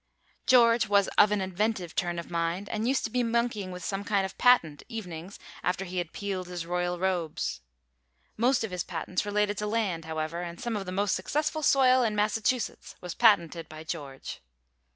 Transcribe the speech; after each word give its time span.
George 0.47 0.87
was 0.87 1.07
of 1.09 1.31
an 1.31 1.41
inventive 1.41 1.93
turn 1.93 2.17
of 2.17 2.31
mind, 2.31 2.67
and 2.69 2.87
used 2.87 3.03
to 3.03 3.11
be 3.11 3.21
monkeying 3.21 3.69
with 3.69 3.83
some 3.85 4.03
kind 4.03 4.25
of 4.25 4.31
a 4.31 4.35
patent, 4.37 4.81
evenings, 4.89 5.37
after 5.61 5.85
he 5.85 5.99
had 5.99 6.11
peeled 6.11 6.47
his 6.47 6.65
royal 6.65 6.97
robes. 6.97 7.61
Most 8.35 8.63
of 8.63 8.71
his 8.71 8.83
patents 8.83 9.27
related 9.27 9.59
to 9.59 9.67
land, 9.67 10.05
however, 10.05 10.41
and 10.41 10.59
some 10.59 10.75
of 10.75 10.87
the 10.87 10.91
most 10.91 11.13
successful 11.13 11.61
soil 11.61 12.01
in 12.01 12.15
Massachusetts 12.15 12.95
was 12.99 13.13
patented 13.13 13.69
by 13.69 13.83
George. 13.83 14.41